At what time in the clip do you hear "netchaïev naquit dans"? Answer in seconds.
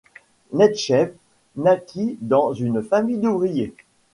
0.51-2.53